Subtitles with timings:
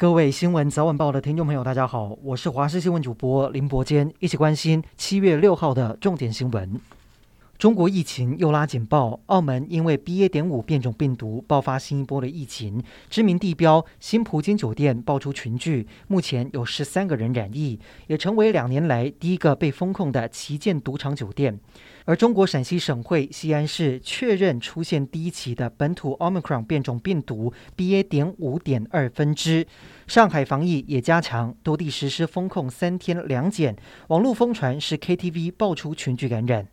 [0.00, 6.80] 各位新闻早晚报的听众朋友，大家好，我是华视新闻主播林伯坚，一起关心七月六号的重点新闻。
[7.60, 10.30] 中国疫情又拉警报，澳门因为 BA.
[10.30, 21.60] 点五变种病毒爆发新一波的疫情，知名地标新葡京酒店爆出群聚，目前有十三个人染疫，也成为两年来第一个被封控的旗舰赌场酒店。
[22.06, 28.02] 而中国陕西省会西安市确认出现第一起的本土 Omicron 变种病毒 BA.
[28.02, 29.66] 点五点二分支，
[30.06, 33.76] 上海防疫也加强，多地实施封控三天两检，
[34.08, 36.66] 网络疯传是 KTV 爆出群聚感染。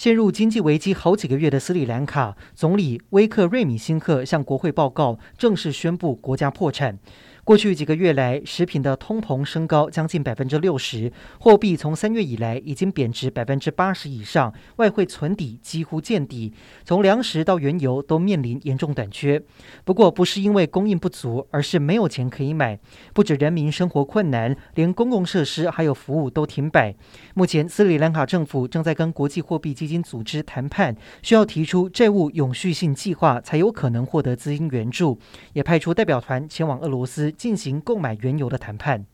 [0.00, 6.98] 陷入经济危机好几个月的斯里兰卡总理威克瑞米辛克向国会报告，正式宣布国家破产。
[7.42, 16.52] 过去几个月来，食品的通膨升高将近百分之六十，货币从三月以来已经贬值百分之八十以上，外汇存底几乎见底，
[16.84, 19.42] 从粮食到原油都面临严重短缺。
[19.84, 22.78] 不过，不是因为供应不足，而是没有钱可以买。
[23.14, 26.94] 不止人民生活困难，连公共设施还有服务都停摆。
[27.34, 35.18] 目前，斯里兰卡政府正在跟国际货币基金组织谈判，需要提出债务永续性计划，才有可能获得资金援助。
[35.54, 37.32] 也派出代表团前往俄罗斯。
[37.40, 39.06] 进行购买原油的谈判。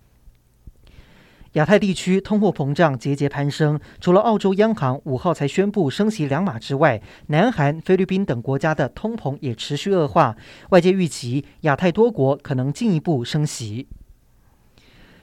[1.53, 10.37] 亚太地区通货膨胀节节攀升，除了澳洲央行五号才宣布升息两码之外，南韩、菲律宾等国家的通膨也持续恶化。
[10.71, 13.87] 外界预期亚太多国可能进一步升息。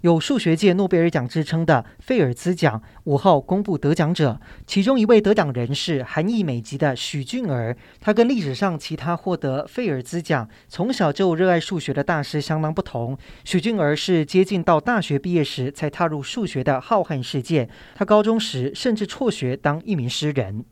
[0.04, 4.38] 有数学界诺贝尔奖之称的费尔兹奖五号公布得奖者，
[4.68, 7.73] 其中一位得奖人是韩裔美籍的许俊儿。
[8.02, 13.18] 他跟历史上其他获得费尔兹奖从小就热爱数学的大师相当不同。
[13.45, 17.70] 许俊儿是接近到大学毕业时才踏入数学的浩瀚世界。
[17.95, 20.66] 他高中时甚至辍学当一名诗人。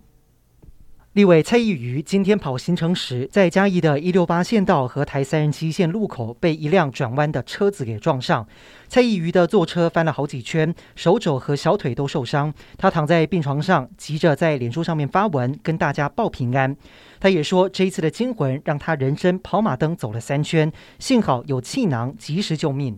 [1.14, 8.48] 立委蔡易余今天跑行程时，在嘉义的一六八县道和台三十七线路口被一辆转弯的车子给撞上。
[8.88, 12.54] 蔡易余的坐车翻了好几圈，手肘和小腿都受伤。
[12.78, 16.74] 他躺在病床上，急着在脸书上面发文跟大家报平安。
[17.20, 22.98] 他也说，这一次的惊魂让他人生跑马灯走了三圈，幸好有气囊及时救命。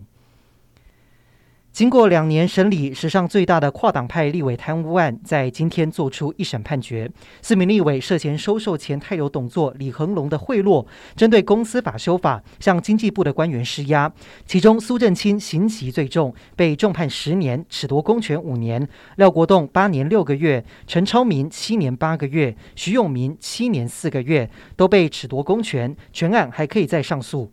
[1.74, 7.10] 经过两年审理，史上最大的跨党派立委贪污案在今天作出一审判决。
[7.42, 10.86] 四名立委涉嫌收受前泰流董座李恒龙的贿赂，
[11.16, 14.12] 针对公司法修法向经济部的官员施压。
[14.46, 18.80] 其中苏正清刑期最重，被重判十年，褫夺公权五年；
[19.16, 27.50] 廖国栋八年六个月，陈超明七年八个月，徐永明七年四个月，都被褫夺公权，全案还可以再上诉。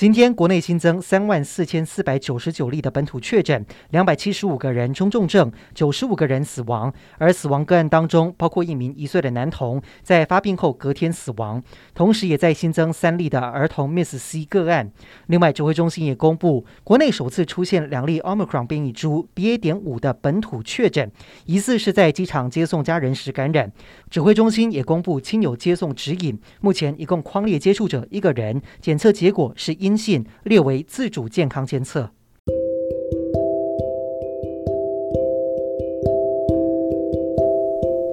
[0.00, 6.90] 今天国内新增三万四千四百九十九例的本土确诊，两百七十五个人中重症，九十五个人死亡。
[7.18, 11.62] 而死亡个案当中，包括一名一岁的男童，在发病后隔天死亡。
[11.92, 14.90] 同时，也在新增三例的儿童 Miss C 个案。
[15.26, 19.58] 另外，指挥中心也公布，国内首次出现两例 Omicron 变异株 BA.
[19.58, 21.12] 点五的本土确诊，
[21.44, 23.70] 疑似是在机场接送家人时感染。
[24.08, 29.89] 指挥中心也公布亲友接送指引，目前一共框列接触者一个人，检测结果是阴。
[29.90, 32.10] 阴性列为自主健康监测。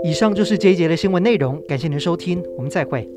[0.03, 3.07] 以上就是这一节的新闻内容，感谢您的收听，我们再会。